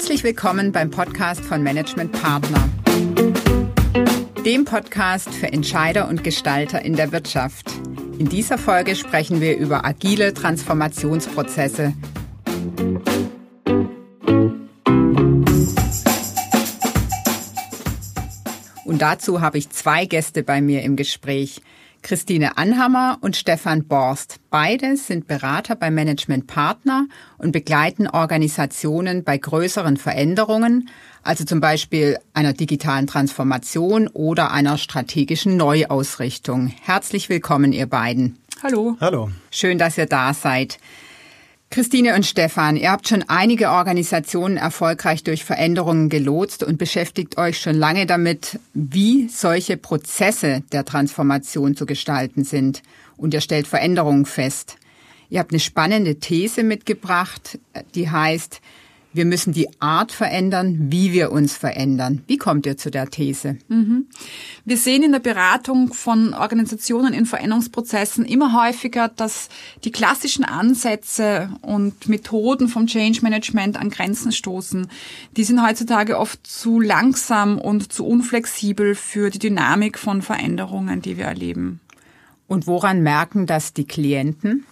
[0.00, 2.70] Herzlich willkommen beim Podcast von Management Partner,
[4.46, 7.70] dem Podcast für Entscheider und Gestalter in der Wirtschaft.
[8.18, 11.92] In dieser Folge sprechen wir über agile Transformationsprozesse.
[18.86, 21.60] Und dazu habe ich zwei Gäste bei mir im Gespräch.
[22.02, 24.36] Christine Anhammer und Stefan Borst.
[24.50, 27.06] Beide sind Berater bei Management Partner
[27.38, 30.88] und begleiten Organisationen bei größeren Veränderungen,
[31.22, 36.68] also zum Beispiel einer digitalen Transformation oder einer strategischen Neuausrichtung.
[36.68, 38.38] Herzlich willkommen, ihr beiden.
[38.62, 38.96] Hallo.
[39.00, 39.30] Hallo.
[39.50, 40.78] Schön, dass ihr da seid.
[41.72, 47.60] Christine und Stefan, ihr habt schon einige Organisationen erfolgreich durch Veränderungen gelotst und beschäftigt euch
[47.60, 52.82] schon lange damit, wie solche Prozesse der Transformation zu gestalten sind.
[53.16, 54.78] Und ihr stellt Veränderungen fest.
[55.28, 57.60] Ihr habt eine spannende These mitgebracht,
[57.94, 58.60] die heißt,
[59.12, 62.22] wir müssen die Art verändern, wie wir uns verändern.
[62.26, 63.58] Wie kommt ihr zu der These?
[63.68, 64.06] Mhm.
[64.64, 69.48] Wir sehen in der Beratung von Organisationen in Veränderungsprozessen immer häufiger, dass
[69.84, 74.86] die klassischen Ansätze und Methoden vom Change Management an Grenzen stoßen.
[75.36, 81.16] Die sind heutzutage oft zu langsam und zu unflexibel für die Dynamik von Veränderungen, die
[81.16, 81.80] wir erleben.
[82.46, 84.64] Und woran merken das die Klienten?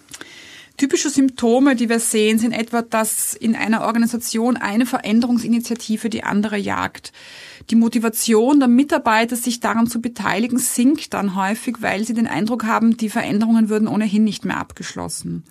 [0.79, 6.55] Typische Symptome, die wir sehen, sind etwa, dass in einer Organisation eine Veränderungsinitiative die andere
[6.55, 7.11] jagt.
[7.69, 12.63] Die Motivation der Mitarbeiter, sich daran zu beteiligen, sinkt dann häufig, weil sie den Eindruck
[12.63, 15.43] haben, die Veränderungen würden ohnehin nicht mehr abgeschlossen.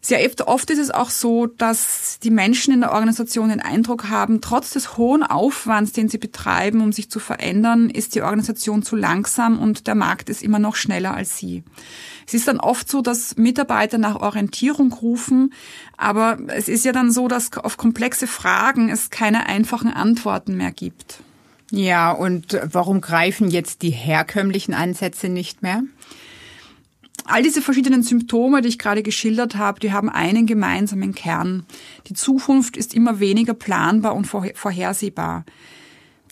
[0.00, 4.40] Sehr oft ist es auch so, dass die Menschen in der Organisation den Eindruck haben,
[4.40, 8.94] trotz des hohen Aufwands, den sie betreiben, um sich zu verändern, ist die Organisation zu
[8.94, 11.64] langsam und der Markt ist immer noch schneller als sie.
[12.26, 15.52] Es ist dann oft so, dass Mitarbeiter nach Orientierung rufen,
[15.96, 20.72] aber es ist ja dann so, dass auf komplexe Fragen es keine einfachen Antworten mehr
[20.72, 21.20] gibt.
[21.70, 25.82] Ja, und warum greifen jetzt die herkömmlichen Ansätze nicht mehr?
[27.30, 31.66] All diese verschiedenen Symptome, die ich gerade geschildert habe, die haben einen gemeinsamen Kern.
[32.06, 35.44] Die Zukunft ist immer weniger planbar und vorhersehbar.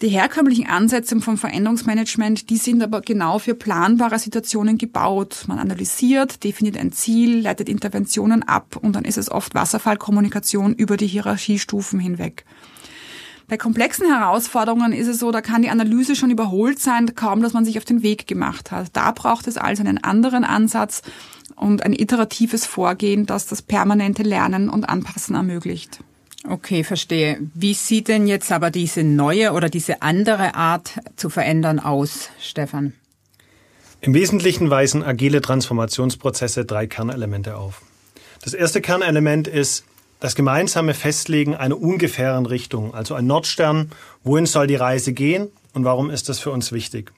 [0.01, 5.45] Die herkömmlichen Ansätze vom Veränderungsmanagement, die sind aber genau für planbare Situationen gebaut.
[5.49, 10.97] Man analysiert, definiert ein Ziel, leitet Interventionen ab und dann ist es oft Wasserfallkommunikation über
[10.97, 12.47] die Hierarchiestufen hinweg.
[13.49, 17.53] Bei komplexen Herausforderungen ist es so, da kann die Analyse schon überholt sein, kaum dass
[17.53, 18.89] man sich auf den Weg gemacht hat.
[18.93, 21.03] Da braucht es also einen anderen Ansatz
[21.55, 26.01] und ein iteratives Vorgehen, das das permanente Lernen und Anpassen ermöglicht.
[26.49, 27.39] Okay, verstehe.
[27.55, 32.95] Wie sieht denn jetzt aber diese neue oder diese andere Art zu verändern aus, Stefan?
[34.01, 37.83] Im Wesentlichen weisen agile Transformationsprozesse drei Kernelemente auf.
[38.43, 39.84] Das erste Kernelement ist
[40.21, 43.91] das gemeinsame Festlegen einer ungefähren Richtung, also ein Nordstern,
[44.25, 47.12] wohin soll die Reise gehen und warum ist das für uns wichtig.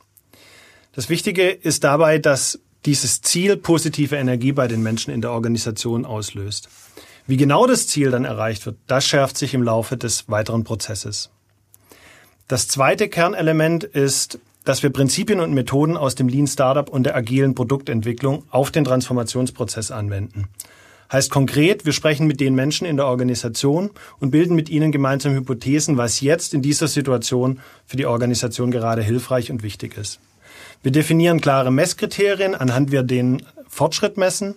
[0.92, 6.04] Das Wichtige ist dabei, dass dieses Ziel positive Energie bei den Menschen in der Organisation
[6.04, 6.68] auslöst.
[7.26, 11.30] Wie genau das Ziel dann erreicht wird, das schärft sich im Laufe des weiteren Prozesses.
[12.48, 17.14] Das zweite Kernelement ist, dass wir Prinzipien und Methoden aus dem Lean Startup und der
[17.14, 20.48] agilen Produktentwicklung auf den Transformationsprozess anwenden.
[21.10, 25.34] Heißt konkret, wir sprechen mit den Menschen in der Organisation und bilden mit ihnen gemeinsam
[25.34, 30.20] Hypothesen, was jetzt in dieser Situation für die Organisation gerade hilfreich und wichtig ist.
[30.82, 34.56] Wir definieren klare Messkriterien, anhand wir den Fortschritt messen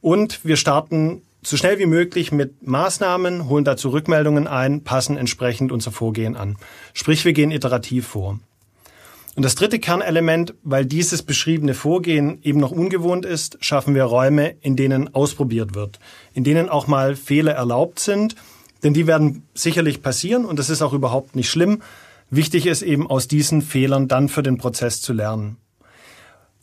[0.00, 5.70] und wir starten so schnell wie möglich mit Maßnahmen, holen dazu Rückmeldungen ein, passen entsprechend
[5.70, 6.56] unser Vorgehen an.
[6.94, 8.40] Sprich, wir gehen iterativ vor.
[9.36, 14.54] Und das dritte Kernelement, weil dieses beschriebene Vorgehen eben noch ungewohnt ist, schaffen wir Räume,
[14.60, 15.98] in denen ausprobiert wird,
[16.34, 18.36] in denen auch mal Fehler erlaubt sind,
[18.84, 21.82] denn die werden sicherlich passieren und das ist auch überhaupt nicht schlimm.
[22.30, 25.56] Wichtig ist eben aus diesen Fehlern dann für den Prozess zu lernen.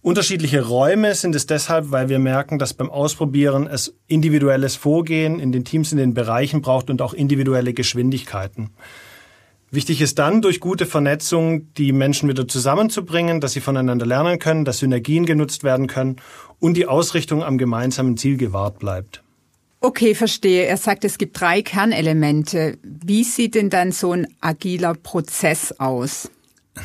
[0.04, 5.52] Unterschiedliche Räume sind es deshalb, weil wir merken, dass beim Ausprobieren es individuelles Vorgehen in
[5.52, 8.72] den Teams, in den Bereichen braucht und auch individuelle Geschwindigkeiten.
[9.74, 14.66] Wichtig ist dann, durch gute Vernetzung die Menschen wieder zusammenzubringen, dass sie voneinander lernen können,
[14.66, 16.18] dass Synergien genutzt werden können
[16.60, 19.24] und die Ausrichtung am gemeinsamen Ziel gewahrt bleibt.
[19.80, 20.66] Okay, verstehe.
[20.66, 22.78] Er sagt, es gibt drei Kernelemente.
[22.84, 26.30] Wie sieht denn dann so ein agiler Prozess aus?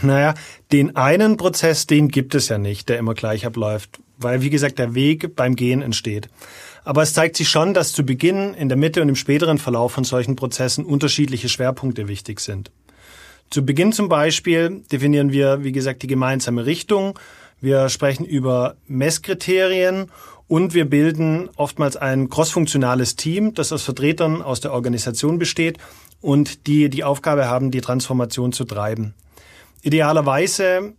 [0.03, 0.35] Naja,
[0.71, 4.79] den einen Prozess, den gibt es ja nicht, der immer gleich abläuft, weil, wie gesagt,
[4.79, 6.29] der Weg beim Gehen entsteht.
[6.87, 9.91] Aber es zeigt sich schon, dass zu Beginn, in der Mitte und im späteren Verlauf
[9.91, 12.71] von solchen Prozessen unterschiedliche Schwerpunkte wichtig sind.
[13.50, 17.19] Zu Beginn zum Beispiel definieren wir, wie gesagt, die gemeinsame Richtung.
[17.61, 20.12] Wir sprechen über Messkriterien
[20.47, 25.79] und wir bilden oftmals ein crossfunktionales Team, das aus Vertretern aus der Organisation besteht
[26.21, 29.12] und die die Aufgabe haben, die Transformation zu treiben.
[29.82, 30.93] Idealerweise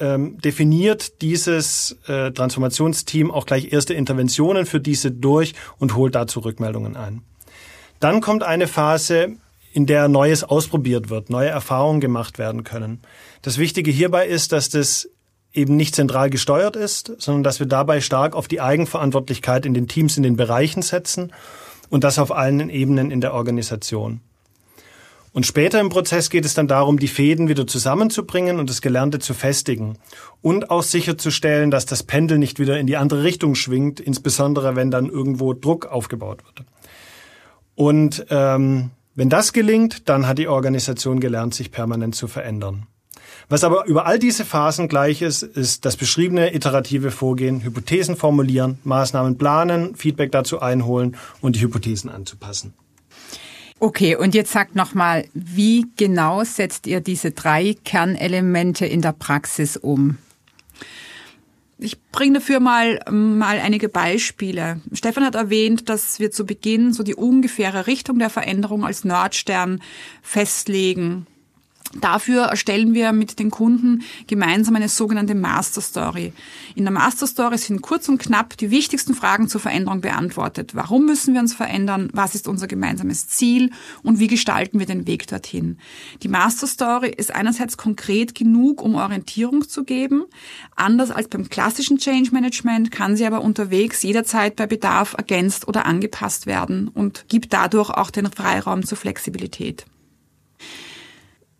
[0.00, 6.40] ähm, definiert dieses äh, Transformationsteam auch gleich erste Interventionen für diese durch und holt dazu
[6.40, 7.22] Rückmeldungen ein.
[8.00, 9.36] Dann kommt eine Phase,
[9.72, 13.00] in der Neues ausprobiert wird, neue Erfahrungen gemacht werden können.
[13.42, 15.08] Das Wichtige hierbei ist, dass das
[15.52, 19.88] eben nicht zentral gesteuert ist, sondern dass wir dabei stark auf die Eigenverantwortlichkeit in den
[19.88, 21.32] Teams, in den Bereichen setzen
[21.90, 24.20] und das auf allen Ebenen in der Organisation.
[25.34, 29.18] Und später im Prozess geht es dann darum, die Fäden wieder zusammenzubringen und das Gelernte
[29.18, 29.98] zu festigen
[30.42, 34.92] und auch sicherzustellen, dass das Pendel nicht wieder in die andere Richtung schwingt, insbesondere wenn
[34.92, 36.64] dann irgendwo Druck aufgebaut wird.
[37.74, 42.86] Und ähm, wenn das gelingt, dann hat die Organisation gelernt, sich permanent zu verändern.
[43.48, 48.78] Was aber über all diese Phasen gleich ist, ist das beschriebene iterative Vorgehen, Hypothesen formulieren,
[48.84, 52.74] Maßnahmen planen, Feedback dazu einholen und die Hypothesen anzupassen.
[53.84, 59.76] Okay, und jetzt sagt nochmal, wie genau setzt ihr diese drei Kernelemente in der Praxis
[59.76, 60.16] um?
[61.76, 64.80] Ich bringe dafür mal, mal einige Beispiele.
[64.94, 69.82] Stefan hat erwähnt, dass wir zu Beginn so die ungefähre Richtung der Veränderung als Nordstern
[70.22, 71.26] festlegen.
[72.00, 76.32] Dafür erstellen wir mit den Kunden gemeinsam eine sogenannte Master Story.
[76.74, 80.74] In der Master Story sind kurz und knapp die wichtigsten Fragen zur Veränderung beantwortet.
[80.74, 82.10] Warum müssen wir uns verändern?
[82.12, 83.70] Was ist unser gemeinsames Ziel?
[84.02, 85.78] Und wie gestalten wir den Weg dorthin?
[86.22, 90.24] Die Master Story ist einerseits konkret genug, um Orientierung zu geben.
[90.74, 95.86] Anders als beim klassischen Change Management kann sie aber unterwegs jederzeit bei Bedarf ergänzt oder
[95.86, 99.86] angepasst werden und gibt dadurch auch den Freiraum zur Flexibilität.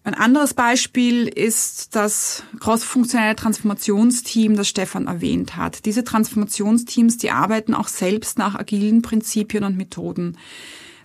[0.06, 5.87] Ein anderes Beispiel ist das crossfunktionelle Transformationsteam, das Stefan erwähnt hat.
[5.87, 10.37] Diese Transformationsteams, die arbeiten auch selbst nach agilen Prinzipien und Methoden.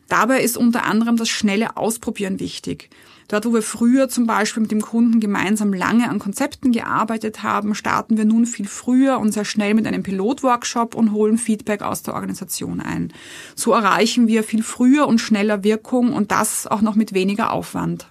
[0.10, 2.90] Dabei ist unter anderem das schnelle Ausprobieren wichtig.
[3.30, 7.76] Dort, wo wir früher zum Beispiel mit dem Kunden gemeinsam lange an Konzepten gearbeitet haben,
[7.76, 12.04] starten wir nun viel früher und sehr schnell mit einem Pilotworkshop und holen Feedback aus
[12.04, 13.14] der Organisation ein.
[13.56, 18.10] So erreichen wir viel früher und schneller Wirkung und das auch noch mit weniger Aufwand.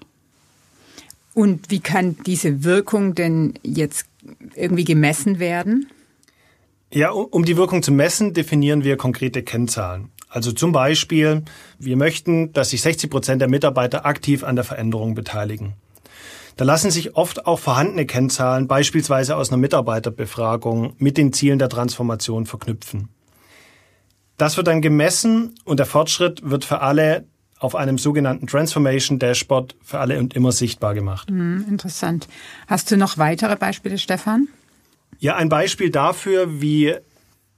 [1.39, 4.07] Und wie kann diese Wirkung denn jetzt
[4.57, 5.89] irgendwie gemessen werden?
[6.93, 10.09] Ja, um die Wirkung zu messen, definieren wir konkrete Kennzahlen.
[10.29, 11.45] Also zum Beispiel,
[11.79, 15.75] wir möchten, dass sich 60 Prozent der Mitarbeiter aktiv an der Veränderung beteiligen.
[16.57, 21.69] Da lassen sich oft auch vorhandene Kennzahlen, beispielsweise aus einer Mitarbeiterbefragung, mit den Zielen der
[21.69, 23.11] Transformation verknüpfen.
[24.39, 27.27] Das wird dann gemessen und der Fortschritt wird für alle
[27.59, 31.29] auf einem sogenannten Transformation Dashboard für alle und immer sichtbar gemacht.
[31.29, 32.29] Hm, interessant.
[32.67, 34.49] Hast du noch weitere Beispiele, Stefan?
[35.19, 36.95] Ja, ein Beispiel dafür, wie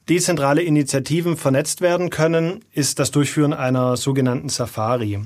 [0.09, 5.21] dezentrale Initiativen vernetzt werden können, ist das Durchführen einer sogenannten Safari.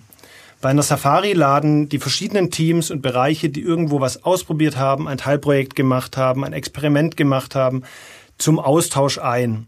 [0.60, 5.18] Bei einer Safari laden die verschiedenen Teams und Bereiche, die irgendwo was ausprobiert haben, ein
[5.18, 7.82] Teilprojekt gemacht haben, ein Experiment gemacht haben,
[8.38, 9.66] zum Austausch ein.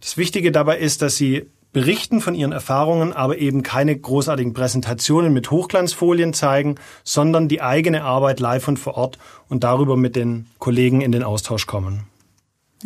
[0.00, 5.32] Das Wichtige dabei ist, dass sie berichten von ihren Erfahrungen, aber eben keine großartigen Präsentationen
[5.32, 9.18] mit Hochglanzfolien zeigen, sondern die eigene Arbeit live und vor Ort
[9.48, 12.04] und darüber mit den Kollegen in den Austausch kommen.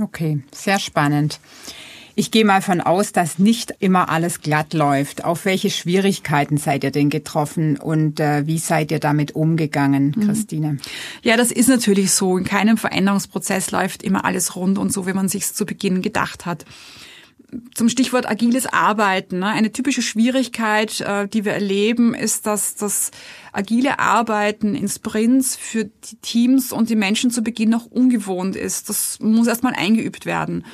[0.00, 1.40] Okay, sehr spannend.
[2.16, 5.24] Ich gehe mal von aus, dass nicht immer alles glatt läuft.
[5.24, 10.26] Auf welche Schwierigkeiten seid ihr denn getroffen und äh, wie seid ihr damit umgegangen, mhm.
[10.26, 10.78] Christine?
[11.22, 12.38] Ja, das ist natürlich so.
[12.38, 16.46] In keinem Veränderungsprozess läuft immer alles rund und so, wie man sich zu Beginn gedacht
[16.46, 16.64] hat
[17.74, 19.40] zum Stichwort agiles Arbeiten.
[19.40, 19.46] Ne?
[19.46, 23.10] Eine typische Schwierigkeit, äh, die wir erleben, ist, dass das
[23.52, 28.88] agile Arbeiten in Sprints für die Teams und die Menschen zu Beginn noch ungewohnt ist.
[28.88, 30.64] Das muss erstmal eingeübt werden.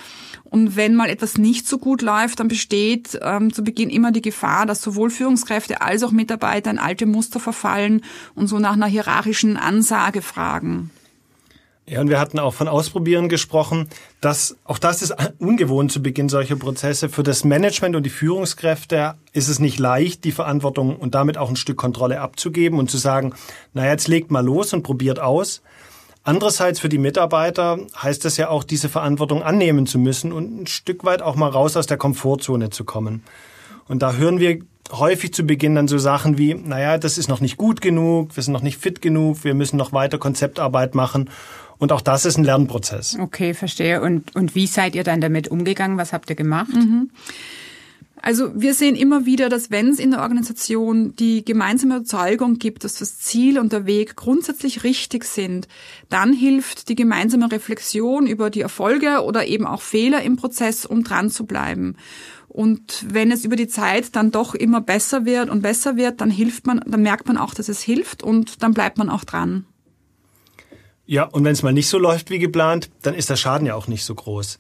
[0.45, 4.23] Und wenn mal etwas nicht so gut läuft, dann besteht ähm, zu Beginn immer die
[4.23, 8.03] Gefahr, dass sowohl Führungskräfte als auch Mitarbeiter in alte Muster verfallen
[8.35, 10.91] und so nach einer hierarchischen Ansage fragen.
[11.91, 13.89] Ja, und wir hatten auch von Ausprobieren gesprochen.
[14.21, 17.09] dass auch das ist ungewohnt zu Beginn solcher Prozesse.
[17.09, 21.49] Für das Management und die Führungskräfte ist es nicht leicht, die Verantwortung und damit auch
[21.49, 23.35] ein Stück Kontrolle abzugeben und zu sagen,
[23.75, 25.63] naja, jetzt legt mal los und probiert aus.
[26.23, 30.67] Andererseits für die Mitarbeiter heißt es ja auch, diese Verantwortung annehmen zu müssen und ein
[30.69, 33.25] Stück weit auch mal raus aus der Komfortzone zu kommen.
[33.89, 37.41] Und da hören wir häufig zu Beginn dann so Sachen wie, naja, das ist noch
[37.41, 41.31] nicht gut genug, wir sind noch nicht fit genug, wir müssen noch weiter Konzeptarbeit machen.
[41.79, 43.17] Und auch das ist ein Lernprozess.
[43.19, 44.03] Okay, verstehe.
[44.03, 45.97] Und, und wie seid ihr dann damit umgegangen?
[45.97, 46.75] Was habt ihr gemacht?
[46.75, 47.11] Mhm.
[48.23, 52.85] Also wir sehen immer wieder, dass wenn es in der Organisation die gemeinsame Überzeugung gibt,
[52.85, 55.69] dass das Ziel und der Weg grundsätzlich richtig sind,
[56.11, 61.03] dann hilft die gemeinsame Reflexion über die Erfolge oder eben auch Fehler im Prozess, um
[61.03, 61.97] dran zu bleiben.
[62.51, 66.31] Und wenn es über die Zeit dann doch immer besser wird und besser wird, dann
[66.31, 69.67] hilft man, dann merkt man auch, dass es hilft und dann bleibt man auch dran.
[71.07, 73.77] Ja, und wenn es mal nicht so läuft wie geplant, dann ist der Schaden ja
[73.77, 74.59] auch nicht so groß.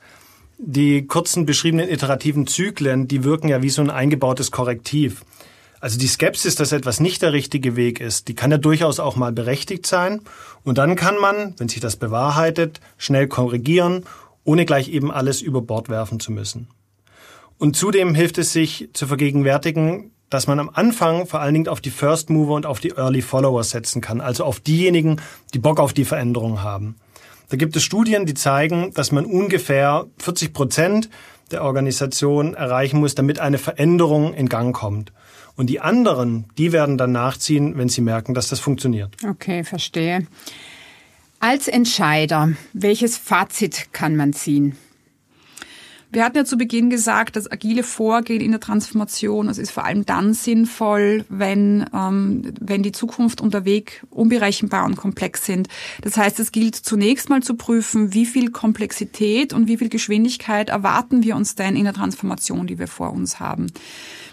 [0.58, 5.24] Die kurzen beschriebenen iterativen Zyklen, die wirken ja wie so ein eingebautes Korrektiv.
[5.80, 9.16] Also die Skepsis, dass etwas nicht der richtige Weg ist, die kann ja durchaus auch
[9.16, 10.20] mal berechtigt sein.
[10.62, 14.04] Und dann kann man, wenn sich das bewahrheitet, schnell korrigieren,
[14.44, 16.68] ohne gleich eben alles über Bord werfen zu müssen.
[17.60, 21.82] Und zudem hilft es sich zu vergegenwärtigen, dass man am Anfang vor allen Dingen auf
[21.82, 25.20] die First Mover und auf die Early Follower setzen kann, also auf diejenigen,
[25.52, 26.96] die Bock auf die Veränderung haben.
[27.50, 31.10] Da gibt es Studien, die zeigen, dass man ungefähr 40 Prozent
[31.50, 35.12] der Organisation erreichen muss, damit eine Veränderung in Gang kommt.
[35.54, 39.14] Und die anderen, die werden dann nachziehen, wenn sie merken, dass das funktioniert.
[39.28, 40.26] Okay, verstehe.
[41.40, 44.78] Als Entscheider, welches Fazit kann man ziehen?
[46.12, 49.84] Wir hatten ja zu Beginn gesagt, das agile Vorgehen in der Transformation, es ist vor
[49.84, 55.68] allem dann sinnvoll, wenn, ähm, wenn die Zukunft und der Weg unberechenbar und komplex sind.
[56.02, 60.68] Das heißt, es gilt zunächst mal zu prüfen, wie viel Komplexität und wie viel Geschwindigkeit
[60.68, 63.68] erwarten wir uns denn in der Transformation, die wir vor uns haben.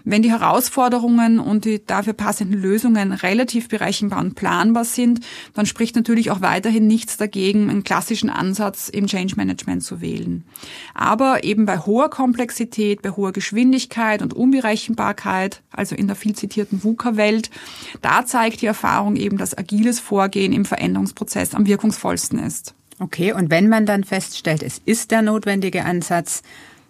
[0.09, 5.19] Wenn die Herausforderungen und die dafür passenden Lösungen relativ berechenbar und planbar sind,
[5.53, 10.45] dann spricht natürlich auch weiterhin nichts dagegen, einen klassischen Ansatz im Change Management zu wählen.
[10.93, 16.85] Aber eben bei hoher Komplexität, bei hoher Geschwindigkeit und Unberechenbarkeit, also in der viel zitierten
[16.85, 17.49] VUCA-Welt,
[18.01, 22.75] da zeigt die Erfahrung eben, dass agiles Vorgehen im Veränderungsprozess am wirkungsvollsten ist.
[22.99, 26.43] Okay, und wenn man dann feststellt, es ist der notwendige Ansatz,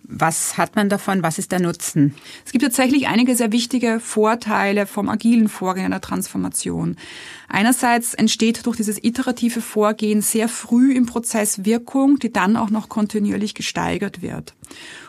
[0.03, 1.21] was hat man davon?
[1.21, 2.15] Was ist der Nutzen?
[2.45, 6.95] Es gibt tatsächlich einige sehr wichtige Vorteile vom agilen Vorgehen der Transformation.
[7.49, 12.87] Einerseits entsteht durch dieses iterative Vorgehen sehr früh im Prozess Wirkung, die dann auch noch
[12.87, 14.53] kontinuierlich gesteigert wird.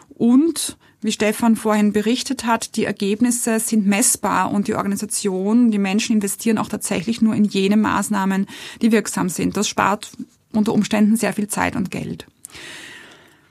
[0.09, 6.15] Und wie Stefan vorhin berichtet hat, die Ergebnisse sind messbar und die Organisation, die Menschen
[6.15, 8.47] investieren auch tatsächlich nur in jene Maßnahmen,
[8.83, 9.57] die wirksam sind.
[9.57, 10.11] Das spart
[10.53, 12.27] unter Umständen sehr viel Zeit und Geld.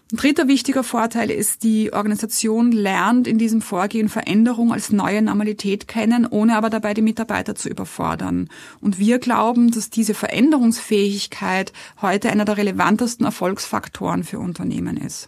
[0.10, 5.90] Ein dritter wichtiger Vorteil ist, die Organisation lernt in diesem Vorgehen Veränderung als neue Normalität
[5.90, 8.48] kennen, ohne aber dabei die Mitarbeiter zu überfordern.
[8.80, 15.28] Und wir glauben, dass diese Veränderungsfähigkeit heute einer der relevantesten Erfolgsfaktoren für Unternehmen ist.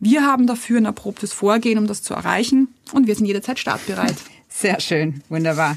[0.00, 4.16] Wir haben dafür ein erprobtes Vorgehen, um das zu erreichen und wir sind jederzeit startbereit.
[4.48, 5.76] Sehr schön, wunderbar.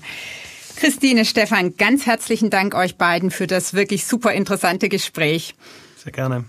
[0.77, 5.55] Christine, Stefan, ganz herzlichen Dank euch beiden für das wirklich super interessante Gespräch.
[5.97, 6.45] Sehr gerne.